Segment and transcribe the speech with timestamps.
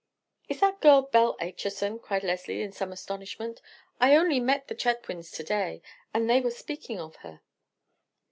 [0.49, 3.61] "Is that girl Belle Acheson?" cried Leslie in some astonishment.
[3.99, 7.41] "I only met the Chetwynds to day, and they were speaking of her."